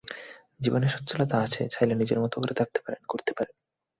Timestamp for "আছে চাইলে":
1.37-1.93